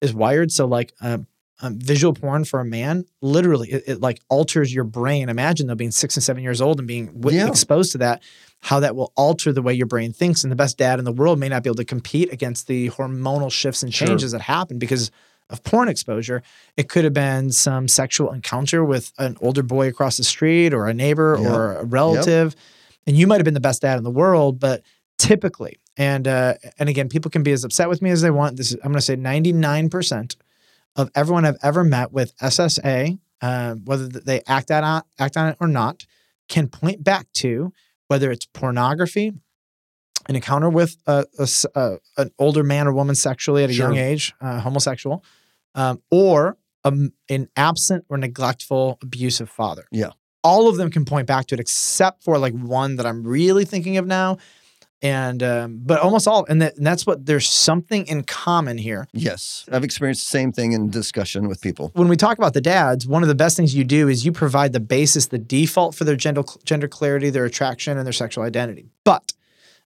is 0.00 0.12
wired. 0.12 0.50
So 0.52 0.66
like 0.66 0.92
um, 1.00 1.26
um, 1.60 1.78
visual 1.78 2.12
porn 2.14 2.44
for 2.44 2.60
a 2.60 2.64
man, 2.64 3.04
literally, 3.20 3.70
it, 3.72 3.84
it 3.86 4.00
like 4.00 4.20
alters 4.28 4.72
your 4.72 4.84
brain. 4.84 5.28
Imagine 5.28 5.66
though 5.66 5.74
being 5.74 5.90
six 5.90 6.16
and 6.16 6.22
seven 6.22 6.42
years 6.42 6.60
old 6.60 6.78
and 6.78 6.86
being 6.86 7.06
wi- 7.06 7.40
Yeah. 7.42 7.48
exposed 7.48 7.92
to 7.92 7.98
that, 7.98 8.22
how 8.60 8.80
that 8.80 8.94
will 8.94 9.12
alter 9.16 9.52
the 9.52 9.62
way 9.62 9.74
your 9.74 9.86
brain 9.86 10.12
thinks. 10.12 10.44
And 10.44 10.52
the 10.52 10.56
best 10.56 10.78
dad 10.78 10.98
in 10.98 11.04
the 11.04 11.12
world 11.12 11.38
may 11.38 11.48
not 11.48 11.62
be 11.64 11.68
able 11.68 11.76
to 11.76 11.84
compete 11.84 12.32
against 12.32 12.66
the 12.68 12.90
hormonal 12.90 13.50
shifts 13.50 13.82
and 13.82 13.92
Sure. 13.92 14.06
changes 14.08 14.32
that 14.32 14.40
happen 14.42 14.78
because 14.78 15.10
of 15.50 15.62
porn 15.64 15.88
exposure. 15.88 16.42
It 16.76 16.88
could 16.88 17.04
have 17.04 17.14
been 17.14 17.50
some 17.52 17.88
sexual 17.88 18.32
encounter 18.32 18.84
with 18.84 19.12
an 19.18 19.36
older 19.40 19.62
boy 19.62 19.88
across 19.88 20.16
the 20.18 20.24
street 20.24 20.72
or 20.74 20.86
a 20.86 20.94
neighbor 20.94 21.38
Yep. 21.40 21.50
or 21.50 21.72
a 21.76 21.84
relative. 21.84 22.54
And 23.06 23.16
you 23.16 23.26
might 23.26 23.36
have 23.38 23.44
been 23.46 23.54
the 23.54 23.60
best 23.60 23.82
dad 23.82 23.96
in 23.98 24.04
the 24.04 24.10
world, 24.10 24.60
but 24.60 24.82
typically, 25.16 25.78
and 25.96 26.28
uh, 26.28 26.54
and 26.78 26.88
again, 26.88 27.08
people 27.08 27.30
can 27.30 27.42
be 27.42 27.50
as 27.52 27.64
upset 27.64 27.88
with 27.88 28.00
me 28.02 28.10
as 28.10 28.20
they 28.22 28.30
want. 28.30 28.56
This 28.58 28.70
is 28.70 28.74
I'm 28.84 28.92
going 28.92 28.94
to 28.96 29.00
say 29.00 29.16
99% 29.16 30.36
of 30.96 31.10
everyone 31.14 31.44
I've 31.44 31.58
ever 31.62 31.84
met 31.84 32.12
with 32.12 32.36
SSA, 32.38 33.18
uh, 33.40 33.74
whether 33.84 34.08
they 34.08 34.42
act 34.46 34.70
on 34.70 35.02
act 35.18 35.36
on 35.36 35.48
it 35.48 35.56
or 35.60 35.68
not, 35.68 36.06
can 36.48 36.68
point 36.68 37.04
back 37.04 37.26
to 37.34 37.72
whether 38.08 38.30
it's 38.30 38.46
pornography, 38.46 39.32
an 40.28 40.34
encounter 40.36 40.68
with 40.70 40.96
a, 41.06 41.26
a 41.38 41.48
a- 41.74 41.98
an 42.16 42.30
older 42.38 42.62
man 42.64 42.86
or 42.86 42.92
woman 42.92 43.14
sexually 43.14 43.64
at 43.64 43.70
a 43.70 43.74
young 43.74 43.96
age, 43.96 44.34
uh, 44.40 44.60
homosexual, 44.60 45.24
um, 45.74 46.02
or 46.10 46.56
um, 46.84 47.12
an 47.28 47.48
absent 47.56 48.04
or 48.08 48.16
neglectful, 48.18 48.98
abusive 49.02 49.48
father. 49.50 49.86
Yeah. 49.90 50.10
all 50.44 50.68
of 50.68 50.76
them 50.76 50.90
can 50.90 51.04
point 51.04 51.26
back 51.26 51.46
to 51.46 51.54
it, 51.54 51.60
except 51.60 52.22
for 52.24 52.38
like 52.38 52.54
one 52.54 52.96
that 52.96 53.04
I'm 53.06 53.22
really 53.24 53.64
thinking 53.64 53.96
of 53.98 54.06
now. 54.06 54.38
And 55.00 55.44
um, 55.44 55.80
but 55.84 56.00
almost 56.00 56.26
all, 56.26 56.44
and, 56.48 56.60
that, 56.60 56.76
and 56.76 56.84
that's 56.84 57.06
what 57.06 57.24
there's 57.24 57.48
something 57.48 58.04
in 58.08 58.24
common 58.24 58.78
here 58.78 59.06
Yes. 59.12 59.64
I've 59.70 59.84
experienced 59.84 60.26
the 60.26 60.30
same 60.30 60.50
thing 60.50 60.72
in 60.72 60.90
discussion 60.90 61.46
with 61.46 61.60
people. 61.60 61.92
when 61.94 62.08
we 62.08 62.16
talk 62.16 62.36
about 62.36 62.52
the 62.52 62.60
dads, 62.60 63.06
one 63.06 63.22
of 63.22 63.28
the 63.28 63.34
best 63.36 63.56
things 63.56 63.76
you 63.76 63.84
do 63.84 64.08
is 64.08 64.26
you 64.26 64.32
provide 64.32 64.72
the 64.72 64.80
basis, 64.80 65.26
the 65.26 65.38
default 65.38 65.94
for 65.94 66.02
their 66.02 66.16
gender 66.16 66.42
gender 66.64 66.88
clarity, 66.88 67.30
their 67.30 67.44
attraction, 67.44 67.96
and 67.96 68.04
their 68.04 68.12
sexual 68.12 68.42
identity. 68.42 68.90
But 69.04 69.32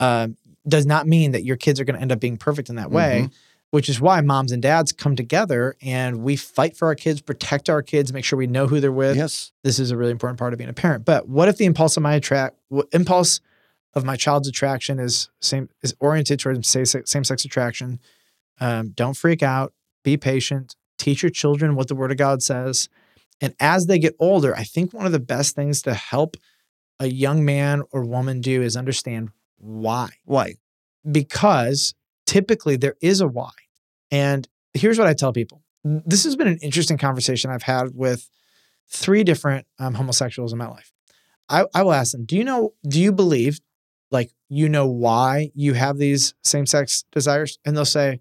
um, 0.01 0.36
does 0.68 0.86
not 0.86 1.08
mean 1.08 1.32
that 1.32 1.44
your 1.44 1.56
kids 1.56 1.79
are 1.79 1.86
going 1.86 1.96
to 1.96 2.01
end 2.01 2.12
up 2.12 2.20
being 2.20 2.38
perfect 2.38 2.70
in 2.70 2.75
that 2.75 2.91
way. 2.91 3.29
Which 3.72 3.88
is 3.88 4.01
why 4.01 4.20
moms 4.22 4.51
and 4.51 4.63
dads 4.63 4.91
come 4.91 5.15
together 5.15 5.75
and 5.79 6.24
we 6.24 6.36
fight 6.36 6.75
for 6.75 6.88
our 6.88 6.96
kids, 6.96 7.22
protect 7.22 7.70
our 7.70 7.84
kids, 7.84 8.12
make 8.12 8.25
sure 8.25 8.36
we 8.36 8.48
know 8.48 8.65
who 8.65 8.79
they're 8.79 8.91
with. 8.91 9.15
Yes. 9.15 9.51
This 9.63 9.77
is 9.77 9.91
a 9.91 9.98
really 9.98 10.10
important 10.10 10.39
part 10.39 10.53
of 10.53 10.58
being 10.58 10.72
a 10.72 10.74
parent. 10.74 11.06
But 11.06 11.29
what 11.29 11.50
if 11.50 11.58
the 11.58 11.65
impulse 11.65 11.96
of 11.96 12.01
my 12.01 12.15
attract 12.15 12.58
impulse 12.94 13.41
of 13.93 14.05
my 14.05 14.15
child's 14.15 14.48
attraction 14.48 15.00
is 15.00 15.29
same 15.41 15.69
is 15.81 15.96
oriented 16.00 16.39
towards 16.39 16.67
same 16.67 17.24
sex 17.24 17.46
attraction? 17.46 18.00
Um, 18.60 18.89
don't 18.89 19.15
freak 19.15 19.41
out. 19.41 19.74
Be 20.03 20.17
patient. 20.17 20.75
Teach 20.98 21.24
your 21.24 21.29
children 21.29 21.75
what 21.75 21.88
the 21.88 21.96
Word 21.96 22.12
of 22.12 22.17
God 22.17 22.43
says. 22.43 22.89
And 23.41 23.55
as 23.60 23.88
they 23.88 24.00
get 24.00 24.15
older, 24.19 24.55
I 24.55 24.63
think 24.63 24.93
one 24.93 25.05
of 25.05 25.12
the 25.12 25.19
best 25.19 25.55
things 25.55 25.81
to 25.84 25.93
help 25.93 26.36
a 27.00 27.08
young 27.08 27.46
man 27.46 27.84
or 27.91 28.03
woman 28.03 28.41
do 28.41 28.62
is 28.62 28.75
understand 28.75 29.29
why. 29.58 30.10
Why? 30.25 30.55
Because 31.10 31.96
typically 32.25 32.75
there 32.75 32.96
is 33.01 33.22
a 33.22 33.27
why. 33.27 33.51
And 34.12 34.48
here's 34.74 35.00
what 35.00 35.08
I 35.08 35.13
tell 35.13 35.34
people 35.34 35.62
this 35.84 36.25
has 36.25 36.36
been 36.36 36.48
an 36.48 36.60
interesting 36.62 36.98
conversation 36.98 37.50
I've 37.50 37.63
had 37.63 37.96
with 37.96 38.29
three 38.89 39.24
different 39.24 39.65
um, 39.79 39.93
homosexuals 39.93 40.51
in 40.51 40.58
my 40.58 40.67
life. 40.67 40.91
I, 41.48 41.65
I 41.74 41.84
will 41.84 41.93
ask 41.93 42.12
them, 42.12 42.25
do 42.25 42.36
you 42.36 42.43
know, 42.43 42.74
do 42.88 43.00
you 43.00 43.12
believe, 43.12 43.60
like, 44.12 44.32
you 44.50 44.70
know 44.70 44.88
why 44.88 45.51
you 45.54 45.74
have 45.74 45.98
these 45.98 46.34
same 46.44 46.66
sex 46.66 47.04
desires? 47.12 47.60
And 47.66 47.75
they'll 47.75 47.86
say, 47.86 48.20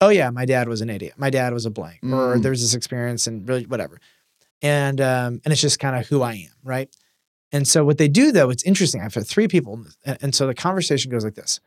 oh 0.00 0.08
yeah, 0.10 0.30
my 0.30 0.44
dad 0.44 0.68
was 0.68 0.80
an 0.80 0.90
idiot. 0.90 1.14
My 1.16 1.30
dad 1.30 1.52
was 1.52 1.66
a 1.66 1.70
blank, 1.70 2.00
or 2.02 2.36
Mm. 2.36 2.42
there 2.42 2.50
was 2.50 2.60
this 2.62 2.74
experience 2.74 3.26
and 3.26 3.48
really 3.48 3.64
whatever. 3.66 4.00
And 4.62 5.00
um, 5.00 5.40
and 5.44 5.52
it's 5.52 5.60
just 5.60 5.78
kind 5.78 5.96
of 5.96 6.06
who 6.08 6.22
I 6.22 6.34
am, 6.34 6.52
right? 6.62 6.94
And 7.52 7.66
so 7.66 7.84
what 7.84 7.98
they 7.98 8.08
do 8.08 8.30
though, 8.32 8.50
it's 8.50 8.62
interesting. 8.62 9.00
I've 9.00 9.14
had 9.14 9.26
three 9.26 9.48
people, 9.48 9.84
and, 10.04 10.18
and 10.22 10.34
so 10.34 10.46
the 10.46 10.54
conversation 10.54 11.10
goes 11.10 11.24
like 11.24 11.34
this. 11.34 11.60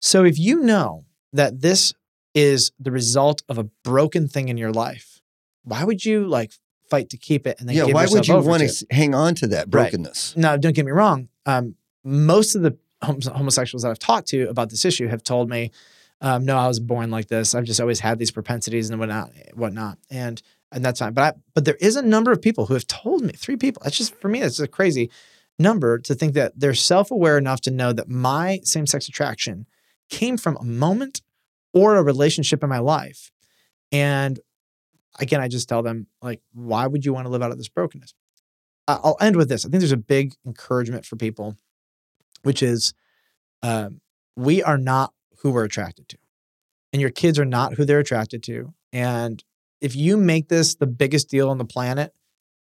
So 0.00 0.24
if 0.24 0.38
you 0.38 0.60
know 0.60 1.04
that 1.32 1.60
this 1.60 1.92
is 2.34 2.70
the 2.78 2.90
result 2.92 3.42
of 3.48 3.58
a 3.58 3.64
broken 3.82 4.28
thing 4.28 4.48
in 4.48 4.56
your 4.56 4.72
life, 4.72 5.20
why 5.64 5.82
would 5.84 6.04
you 6.04 6.26
like 6.26 6.52
fight 6.88 7.10
to 7.10 7.16
keep 7.16 7.46
it 7.46 7.58
and 7.58 7.68
then 7.68 7.76
yeah. 7.76 7.84
Why 7.84 8.06
would 8.06 8.28
you 8.28 8.36
want 8.38 8.62
to 8.62 8.86
hang 8.90 9.14
on 9.14 9.34
to 9.36 9.46
that 9.48 9.66
Right. 9.66 9.90
brokenness? 9.90 10.36
Now, 10.36 10.56
don't 10.56 10.74
get 10.74 10.84
me 10.86 10.92
wrong. 10.92 11.28
Um, 11.46 11.74
most 12.04 12.54
of 12.54 12.62
the 12.62 12.76
homosexuals 13.02 13.82
that 13.82 13.90
I've 13.90 13.98
talked 13.98 14.28
to 14.28 14.48
about 14.48 14.70
this 14.70 14.84
issue 14.84 15.08
have 15.08 15.22
told 15.22 15.48
me, 15.48 15.70
um, 16.20 16.44
"No, 16.44 16.56
I 16.56 16.68
was 16.68 16.80
born 16.80 17.10
like 17.10 17.28
this. 17.28 17.54
I've 17.54 17.64
just 17.64 17.80
always 17.80 18.00
had 18.00 18.18
these 18.18 18.30
propensities 18.30 18.90
and 18.90 18.98
whatnot, 18.98 19.32
whatnot." 19.54 19.98
And 20.10 20.40
and 20.72 20.84
that's 20.84 21.00
fine. 21.00 21.12
But 21.12 21.22
I, 21.22 21.38
but 21.54 21.64
there 21.64 21.76
is 21.80 21.96
a 21.96 22.02
number 22.02 22.32
of 22.32 22.40
people 22.42 22.66
who 22.66 22.74
have 22.74 22.86
told 22.86 23.22
me 23.22 23.32
three 23.32 23.56
people. 23.56 23.82
That's 23.84 23.98
just 23.98 24.14
for 24.16 24.28
me. 24.28 24.40
That's 24.40 24.60
a 24.60 24.68
crazy 24.68 25.10
number 25.58 25.98
to 25.98 26.14
think 26.14 26.34
that 26.34 26.52
they're 26.56 26.74
self 26.74 27.10
aware 27.10 27.38
enough 27.38 27.60
to 27.62 27.70
know 27.70 27.92
that 27.92 28.08
my 28.08 28.60
same 28.64 28.86
sex 28.86 29.08
attraction 29.08 29.66
came 30.08 30.36
from 30.36 30.56
a 30.56 30.64
moment 30.64 31.22
or 31.72 31.96
a 31.96 32.02
relationship 32.02 32.62
in 32.62 32.68
my 32.68 32.78
life, 32.78 33.30
and 33.92 34.40
again, 35.18 35.40
I 35.40 35.48
just 35.48 35.68
tell 35.68 35.82
them 35.82 36.06
like, 36.22 36.40
why 36.52 36.86
would 36.86 37.04
you 37.04 37.12
want 37.12 37.26
to 37.26 37.30
live 37.30 37.42
out 37.42 37.50
of 37.50 37.58
this 37.58 37.68
brokenness? 37.68 38.14
I'll 38.88 39.16
end 39.20 39.36
with 39.36 39.48
this. 39.48 39.64
I 39.64 39.68
think 39.68 39.80
there's 39.80 39.92
a 39.92 39.96
big 39.96 40.34
encouragement 40.46 41.04
for 41.04 41.16
people, 41.16 41.56
which 42.42 42.62
is 42.62 42.94
um, 43.62 44.00
we 44.36 44.62
are 44.62 44.78
not 44.78 45.12
who 45.38 45.50
we're 45.50 45.64
attracted 45.64 46.08
to, 46.10 46.18
and 46.92 47.00
your 47.00 47.10
kids 47.10 47.38
are 47.38 47.44
not 47.44 47.74
who 47.74 47.84
they're 47.84 48.00
attracted 48.00 48.42
to. 48.44 48.72
And 48.92 49.42
if 49.80 49.94
you 49.96 50.16
make 50.16 50.48
this 50.48 50.74
the 50.74 50.86
biggest 50.86 51.28
deal 51.28 51.50
on 51.50 51.58
the 51.58 51.64
planet, 51.64 52.12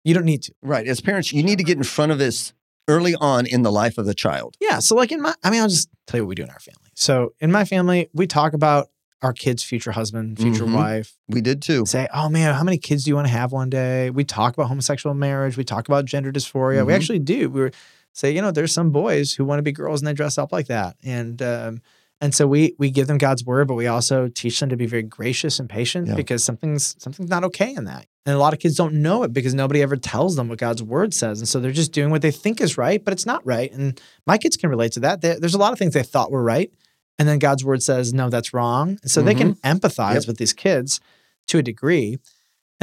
you 0.03 0.13
don't 0.13 0.25
need 0.25 0.43
to. 0.43 0.53
Right. 0.61 0.87
As 0.87 1.01
parents, 1.01 1.33
you 1.33 1.43
need 1.43 1.57
to 1.57 1.63
get 1.63 1.77
in 1.77 1.83
front 1.83 2.11
of 2.11 2.17
this 2.17 2.53
early 2.87 3.15
on 3.15 3.45
in 3.45 3.61
the 3.61 3.71
life 3.71 3.97
of 3.97 4.05
the 4.05 4.13
child. 4.13 4.55
Yeah. 4.59 4.79
So, 4.79 4.95
like 4.95 5.11
in 5.11 5.21
my, 5.21 5.33
I 5.43 5.49
mean, 5.49 5.61
I'll 5.61 5.69
just 5.69 5.89
tell 6.07 6.19
you 6.19 6.23
what 6.25 6.29
we 6.29 6.35
do 6.35 6.43
in 6.43 6.49
our 6.49 6.59
family. 6.59 6.89
So, 6.95 7.33
in 7.39 7.51
my 7.51 7.65
family, 7.65 8.09
we 8.13 8.27
talk 8.27 8.53
about 8.53 8.89
our 9.21 9.31
kid's 9.31 9.63
future 9.63 9.91
husband, 9.93 10.37
future 10.37 10.65
Mhm. 10.65 10.75
wife, 10.75 11.17
We 11.29 11.39
did 11.39 11.61
too. 11.61 11.85
say, 11.85 12.09
oh 12.13 12.27
man, 12.27 12.53
how 12.55 12.63
many 12.63 12.77
kids 12.77 13.05
do 13.05 13.11
you 13.11 13.15
want 13.15 13.27
to 13.27 13.31
have 13.33 13.53
one 13.53 13.69
day? 13.69 14.09
We 14.09 14.25
talk 14.25 14.53
about 14.53 14.67
homosexual 14.67 15.13
marriage. 15.15 15.55
We 15.55 15.63
talk 15.63 15.87
about 15.87 16.03
gender 16.03 16.29
dysphoria. 16.29 16.85
We 16.85 16.91
Mhm. 16.91 16.95
actually 16.97 17.19
do. 17.19 17.49
We 17.49 17.61
were, 17.61 17.71
say, 18.13 18.31
you 18.33 18.41
know, 18.41 18.51
there's 18.51 18.73
some 18.73 18.91
boys 18.91 19.33
who 19.33 19.43
want 19.45 19.59
to 19.59 19.63
be 19.63 19.71
girls 19.71 20.01
and 20.01 20.07
they 20.07 20.13
dress 20.13 20.37
up 20.37 20.51
like 20.51 20.67
that. 20.67 20.95
And, 21.03 21.41
um, 21.41 21.81
and 22.21 22.33
so 22.33 22.47
we 22.47 22.73
we 22.79 22.89
give 22.89 23.07
them 23.07 23.17
God's 23.17 23.43
word, 23.43 23.67
but 23.67 23.73
we 23.73 23.87
also 23.87 24.29
teach 24.29 24.57
them 24.61 24.69
to 24.69 24.77
be 24.77 24.85
very 24.85 25.03
gracious 25.03 25.59
and 25.59 25.69
patient 25.69 26.07
Yeah. 26.07 26.15
because 26.15 26.41
something's 26.41 26.95
something's 26.97 27.29
not 27.29 27.43
okay 27.43 27.73
in 27.75 27.83
that. 27.83 28.05
And 28.25 28.33
a 28.33 28.39
lot 28.39 28.53
of 28.53 28.59
kids 28.59 28.75
don't 28.77 28.93
know 29.01 29.23
it 29.23 29.33
because 29.33 29.53
nobody 29.53 29.81
ever 29.81 29.97
tells 29.97 30.37
them 30.37 30.47
what 30.47 30.57
God's 30.57 30.81
word 30.81 31.13
says, 31.13 31.39
and 31.39 31.47
so 31.49 31.59
they're 31.59 31.73
just 31.73 31.91
doing 31.91 32.11
what 32.11 32.21
they 32.21 32.31
think 32.31 32.61
is 32.61 32.77
right, 32.77 33.03
but 33.03 33.11
it's 33.11 33.25
not 33.25 33.45
right. 33.45 33.69
And 33.73 33.99
my 34.25 34.37
kids 34.37 34.55
can 34.55 34.69
relate 34.69 34.93
to 34.93 35.01
that. 35.01 35.19
There- 35.19 35.37
there's 35.37 35.55
a 35.55 35.57
lot 35.57 35.73
of 35.73 35.79
things 35.79 35.93
they 35.95 36.03
thought 36.03 36.31
were 36.31 36.43
right, 36.43 36.71
and 37.19 37.27
then 37.27 37.39
God's 37.39 37.65
word 37.65 37.83
says 37.83 38.13
no, 38.13 38.29
that's 38.29 38.53
wrong. 38.53 38.99
And 39.01 39.11
so 39.11 39.21
they 39.21 39.35
can 39.35 39.55
empathize 39.55 40.13
Yep. 40.21 40.27
with 40.27 40.37
these 40.37 40.53
kids 40.53 41.01
to 41.47 41.57
a 41.57 41.61
degree. 41.63 42.19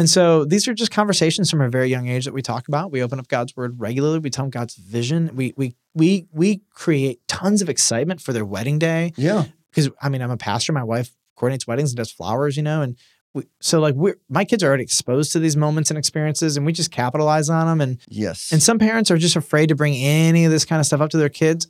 And 0.01 0.09
so 0.09 0.47
these 0.47 0.67
are 0.67 0.73
just 0.73 0.91
conversations 0.91 1.51
from 1.51 1.61
a 1.61 1.69
very 1.69 1.89
young 1.91 2.09
age 2.09 2.25
that 2.25 2.33
we 2.33 2.41
talk 2.41 2.69
about. 2.69 2.91
We 2.91 3.03
open 3.03 3.19
up 3.19 3.29
God's 3.29 3.55
word 3.55 3.79
regularly. 3.79 4.19
We 4.19 4.31
tell 4.31 4.45
them 4.47 4.51
God's 4.51 4.75
vision. 4.75 5.31
We 5.35 5.53
we 5.59 5.75
we 5.95 6.27
we 6.33 6.63
create 6.71 7.21
tons 7.29 7.61
of 7.61 7.69
excitement 7.69 8.23
for 8.23 8.33
their 8.33 8.47
wedding 8.47 8.79
day 8.79 9.13
Yeah. 9.17 9.45
because 9.71 9.91
I 10.01 10.09
mean 10.09 10.23
I'm 10.23 10.31
a 10.31 10.39
pastor. 10.39 10.73
My 10.73 10.85
wife 10.85 11.15
coordinates 11.37 11.67
weddings 11.67 11.91
and 11.91 11.99
does 11.99 12.11
flowers, 12.11 12.57
you 12.57 12.63
know, 12.63 12.81
and 12.81 12.97
we, 13.35 13.45
so 13.61 13.79
like 13.79 13.95
we're 13.95 14.17
my 14.31 14.47
kids 14.47 14.63
are 14.65 14.69
already 14.69 14.85
exposed 14.85 15.33
to 15.33 15.39
these 15.39 15.57
moments 15.57 15.91
and 15.91 15.99
experiences, 15.99 16.57
and 16.57 16.65
we 16.65 16.73
just 16.73 16.91
capitalize 16.91 17.51
on 17.51 17.67
them. 17.67 17.81
And 17.83 17.99
Yes. 18.09 18.53
and 18.53 18.63
some 18.63 18.79
parents 18.79 19.11
are 19.11 19.19
just 19.19 19.37
afraid 19.37 19.69
to 19.69 19.75
bring 19.75 19.95
any 19.95 20.47
of 20.47 20.51
this 20.51 20.65
kind 20.65 20.81
of 20.81 20.87
stuff 20.87 21.03
up 21.03 21.11
to 21.11 21.19
their 21.19 21.29
kids. 21.29 21.69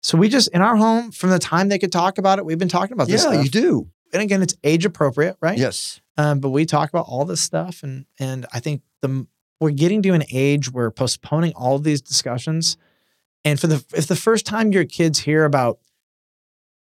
So 0.00 0.16
we 0.16 0.28
just 0.28 0.48
in 0.54 0.62
our 0.62 0.76
home 0.76 1.10
from 1.10 1.30
the 1.30 1.38
time 1.40 1.68
they 1.70 1.78
could 1.80 1.92
talk 1.92 2.18
about 2.18 2.38
it, 2.38 2.44
we've 2.44 2.58
been 2.58 2.68
talking 2.68 2.92
about 2.92 3.08
yeah, 3.08 3.14
this 3.16 3.22
stuff. 3.22 3.42
you 3.42 3.50
do. 3.50 3.88
And 4.12 4.22
again, 4.22 4.42
it's 4.42 4.54
age 4.62 4.84
appropriate, 4.84 5.36
right? 5.40 5.58
Yes. 5.58 6.00
Um, 6.16 6.38
but 6.40 6.50
we 6.50 6.64
talk 6.64 6.88
about 6.88 7.06
all 7.08 7.24
this 7.24 7.40
stuff, 7.40 7.82
and 7.82 8.06
and 8.18 8.46
I 8.52 8.60
think 8.60 8.82
the 9.02 9.26
we're 9.60 9.70
getting 9.70 10.02
to 10.02 10.12
an 10.12 10.24
age 10.32 10.70
where 10.70 10.90
postponing 10.90 11.52
all 11.54 11.76
of 11.76 11.84
these 11.84 12.00
discussions, 12.02 12.76
and 13.44 13.58
for 13.58 13.66
the 13.66 13.84
if 13.96 14.06
the 14.06 14.16
first 14.16 14.46
time 14.46 14.72
your 14.72 14.84
kids 14.84 15.20
hear 15.20 15.44
about 15.44 15.78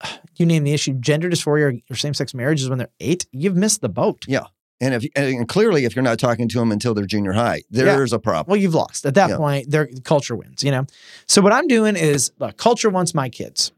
you 0.36 0.46
name 0.46 0.64
the 0.64 0.72
issue, 0.72 0.94
gender 0.94 1.30
dysphoria 1.30 1.82
or, 1.90 1.96
same 1.96 2.14
sex 2.14 2.34
marriages 2.34 2.68
when 2.68 2.78
they're 2.78 2.88
eight, 3.00 3.26
you've 3.32 3.56
missed 3.56 3.80
the 3.80 3.88
boat. 3.88 4.24
Yeah. 4.26 4.46
And 4.80 4.94
if 4.94 5.04
and 5.14 5.46
clearly, 5.46 5.84
if 5.84 5.94
you're 5.94 6.02
not 6.02 6.18
talking 6.18 6.48
to 6.48 6.58
them 6.58 6.72
until 6.72 6.92
they're 6.92 7.06
junior 7.06 7.32
high, 7.32 7.62
there's 7.70 8.12
a 8.12 8.18
problem. 8.18 8.50
Well, 8.50 8.60
you've 8.60 8.74
lost 8.74 9.06
at 9.06 9.14
that 9.14 9.30
Yeah. 9.30 9.36
point. 9.36 9.70
Their 9.70 9.88
culture 10.02 10.34
wins, 10.34 10.64
you 10.64 10.72
know. 10.72 10.86
So 11.28 11.40
what 11.40 11.52
I'm 11.52 11.68
doing 11.68 11.94
is, 11.94 12.32
look, 12.40 12.56
culture 12.56 12.90
wants 12.90 13.14
my 13.14 13.28
kids, 13.28 13.70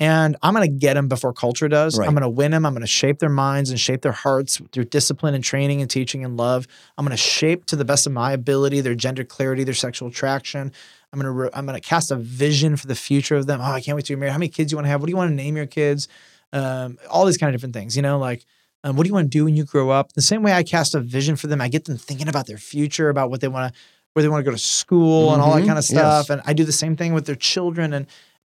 and 0.00 0.36
I'm 0.42 0.54
going 0.54 0.66
to 0.66 0.74
get 0.76 0.94
them 0.94 1.08
before 1.08 1.32
culture 1.32 1.68
does. 1.68 1.98
Right. 1.98 2.08
I'm 2.08 2.14
going 2.14 2.22
to 2.22 2.28
win 2.28 2.50
them. 2.50 2.64
I'm 2.66 2.72
going 2.72 2.80
to 2.80 2.86
shape 2.86 3.18
their 3.18 3.28
minds 3.28 3.68
and 3.70 3.78
shape 3.78 4.00
their 4.00 4.12
hearts 4.12 4.60
through 4.72 4.84
discipline 4.86 5.34
and 5.34 5.44
training 5.44 5.82
and 5.82 5.90
teaching 5.90 6.24
and 6.24 6.36
love. 6.38 6.66
I'm 6.96 7.04
going 7.04 7.16
to 7.16 7.22
shape 7.22 7.66
to 7.66 7.76
the 7.76 7.84
best 7.84 8.06
of 8.06 8.12
my 8.12 8.32
ability 8.32 8.80
their 8.80 8.94
gender 8.94 9.22
clarity, 9.24 9.62
their 9.62 9.74
sexual 9.74 10.08
attraction. 10.08 10.72
I'm 11.12 11.20
going 11.20 11.26
to 11.26 11.30
re- 11.42 11.50
I'm 11.52 11.66
going 11.66 11.80
to 11.80 11.86
cast 11.86 12.10
a 12.10 12.16
vision 12.16 12.76
for 12.76 12.86
the 12.86 12.94
future 12.94 13.36
of 13.36 13.46
them. 13.46 13.60
Oh, 13.60 13.64
I 13.64 13.80
can't 13.80 13.94
wait 13.94 14.06
to 14.06 14.14
be 14.16 14.18
married. 14.18 14.32
How 14.32 14.38
many 14.38 14.48
kids 14.48 14.70
do 14.70 14.74
you 14.74 14.76
want 14.78 14.86
to 14.86 14.90
have? 14.90 15.00
What 15.00 15.06
do 15.06 15.10
you 15.12 15.16
want 15.16 15.30
to 15.30 15.34
name 15.34 15.56
your 15.56 15.66
kids? 15.66 16.08
Um, 16.52 16.98
all 17.08 17.26
these 17.26 17.36
kind 17.36 17.54
of 17.54 17.58
different 17.60 17.74
things, 17.74 17.94
you 17.94 18.02
know, 18.02 18.18
like. 18.18 18.44
Um, 18.82 18.96
what 18.96 19.02
do 19.04 19.08
you 19.08 19.12
want 19.14 19.26
to 19.26 19.28
do 19.38 19.44
when 19.44 19.56
you 19.56 19.66
grow 19.66 19.90
up? 19.90 20.14
The 20.14 20.22
same 20.22 20.42
way 20.42 20.54
I 20.54 20.62
cast 20.62 20.94
a 20.94 21.00
vision 21.00 21.36
for 21.36 21.48
them, 21.48 21.60
I 21.60 21.68
get 21.68 21.84
them 21.84 21.98
thinking 21.98 22.28
about 22.28 22.46
their 22.46 22.56
future, 22.56 23.10
about 23.10 23.28
what 23.28 23.42
they 23.42 23.48
want 23.48 23.74
to, 23.74 23.80
where 24.14 24.22
they 24.22 24.28
want 24.30 24.42
to 24.42 24.50
go 24.50 24.56
to 24.56 24.62
school 24.62 25.34
and 25.34 25.42
all 25.42 25.54
that 25.54 25.64
Mhm. 25.64 25.66
kind 25.66 25.78
of 25.78 25.84
stuff. 25.84 26.24
Yes. 26.24 26.30
And 26.30 26.40
I 26.46 26.54
do 26.54 26.64
the 26.64 26.72
same 26.72 26.96
thing 26.96 27.12
with 27.12 27.26
their 27.26 27.34
children. 27.36 27.92
And 27.92 28.06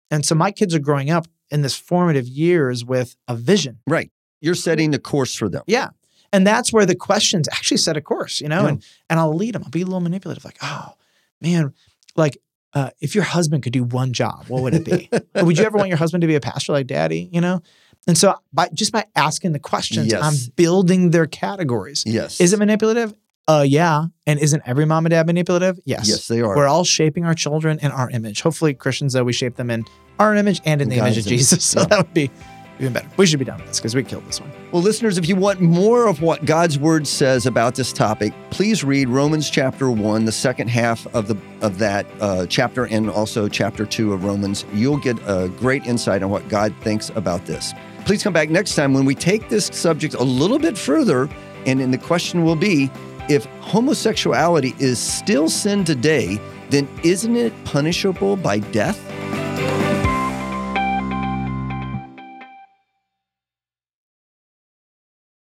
and 0.08 0.24
so 0.24 0.36
my 0.36 0.52
kids 0.52 0.72
are 0.72 0.78
growing 0.78 1.10
up 1.10 1.26
in 1.50 1.62
this 1.62 1.76
formative 1.76 2.26
years 2.28 2.84
with 2.84 3.16
a 3.28 3.36
vision. 3.36 3.78
Right. 3.86 4.10
You're 4.40 4.54
setting 4.54 4.90
the 4.90 4.98
course 4.98 5.34
for 5.34 5.48
them. 5.48 5.62
Yeah. 5.66 5.88
And 6.32 6.46
that's 6.46 6.72
where 6.72 6.86
the 6.86 6.94
questions 6.94 7.48
actually 7.50 7.78
set 7.78 7.96
a 7.96 8.00
course, 8.00 8.40
you 8.40 8.48
know, 8.48 8.62
Yeah. 8.62 8.68
and 8.68 8.84
and 9.10 9.20
I'll 9.20 9.34
lead 9.34 9.54
them. 9.54 9.62
I'll 9.64 9.70
be 9.70 9.82
a 9.82 9.84
little 9.84 10.00
manipulative, 10.00 10.44
like, 10.44 10.58
oh 10.62 10.92
man, 11.40 11.74
like 12.16 12.38
uh, 12.72 12.90
if 13.00 13.16
your 13.16 13.24
husband 13.24 13.64
could 13.64 13.72
do 13.72 13.82
one 13.82 14.12
job, 14.12 14.44
what 14.46 14.62
would 14.62 14.74
it 14.74 14.84
be? 14.84 15.10
Would 15.42 15.58
you 15.58 15.64
ever 15.64 15.76
want 15.76 15.88
your 15.88 15.98
husband 15.98 16.20
to 16.20 16.28
be 16.28 16.36
a 16.36 16.40
pastor 16.40 16.70
like 16.72 16.86
daddy? 16.86 17.28
You 17.32 17.40
know? 17.40 17.62
And 18.06 18.16
so 18.16 18.36
by 18.52 18.68
just 18.72 18.92
by 18.92 19.06
asking 19.16 19.52
the 19.52 19.58
questions, 19.58 20.12
Yes. 20.12 20.22
I'm 20.22 20.52
building 20.54 21.10
their 21.10 21.26
categories. 21.26 22.04
Yes. 22.06 22.40
Is 22.40 22.52
it 22.52 22.58
manipulative? 22.60 23.12
Uh 23.48 23.64
yeah. 23.66 24.04
And 24.24 24.38
isn't 24.38 24.62
every 24.66 24.84
mom 24.84 25.04
and 25.06 25.10
dad 25.10 25.26
manipulative? 25.26 25.80
Yes. 25.84 26.08
Yes, 26.08 26.28
they 26.28 26.40
are. 26.42 26.54
We're 26.54 26.68
all 26.68 26.84
shaping 26.84 27.24
our 27.24 27.34
children 27.34 27.80
in 27.82 27.90
our 27.90 28.08
image. 28.10 28.42
Hopefully, 28.42 28.72
Christians, 28.74 29.14
though, 29.14 29.24
we 29.24 29.32
shape 29.32 29.56
them 29.56 29.68
in 29.70 29.84
our 30.20 30.34
image 30.36 30.60
and 30.64 30.80
in 30.80 30.88
the 30.88 30.96
image 30.96 31.18
of. 31.18 31.26
Jesus. 31.26 31.64
So 31.64 31.80
Yeah. 31.80 31.86
that 31.86 31.98
would 31.98 32.14
be 32.14 32.30
even 32.78 32.92
better. 32.92 33.08
We 33.16 33.26
should 33.26 33.38
be 33.38 33.44
done 33.44 33.58
with 33.58 33.66
this 33.68 33.78
because 33.78 33.94
we 33.94 34.02
killed 34.04 34.26
this 34.26 34.40
one. 34.40 34.50
Well, 34.72 34.80
listeners, 34.82 35.18
if 35.18 35.28
you 35.28 35.36
want 35.36 35.60
more 35.60 36.06
of 36.06 36.22
what 36.22 36.44
God's 36.44 36.78
word 36.78 37.06
says 37.06 37.44
about 37.44 37.74
this 37.74 37.92
topic, 37.92 38.32
please 38.50 38.82
read 38.84 39.08
Romans 39.08 39.50
chapter 39.50 39.90
one, 39.90 40.24
the 40.24 40.32
second 40.32 40.68
half 40.68 41.06
of 41.14 41.26
the 41.28 41.36
of 41.60 41.78
that 41.78 42.06
uh, 42.20 42.46
chapter, 42.46 42.84
and 42.86 43.10
also 43.10 43.48
chapter 43.48 43.84
two 43.84 44.12
of 44.12 44.24
Romans. 44.24 44.64
You'll 44.72 44.96
get 44.98 45.18
a 45.26 45.48
great 45.58 45.84
insight 45.86 46.22
on 46.22 46.30
what 46.30 46.48
God 46.48 46.72
thinks 46.82 47.10
about 47.16 47.44
this. 47.46 47.74
Please 48.06 48.22
come 48.22 48.32
back 48.32 48.48
next 48.48 48.74
time 48.76 48.94
when 48.94 49.04
we 49.04 49.14
take 49.14 49.48
this 49.50 49.66
subject 49.66 50.14
a 50.14 50.22
little 50.22 50.58
bit 50.58 50.78
further, 50.78 51.28
and 51.66 51.80
then 51.80 51.90
the 51.90 51.98
question 51.98 52.44
will 52.44 52.56
be: 52.56 52.90
If 53.28 53.44
homosexuality 53.60 54.74
is 54.78 54.98
still 54.98 55.48
sin 55.50 55.84
today, 55.84 56.40
then 56.70 56.88
isn't 57.04 57.36
it 57.36 57.52
punishable 57.64 58.36
by 58.36 58.60
death? 58.60 58.98